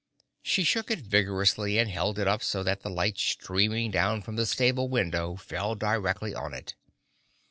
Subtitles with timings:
[0.41, 4.35] She shook it vigorously and held it up so that the light streaming down from
[4.35, 6.73] the stable window fell directly on it.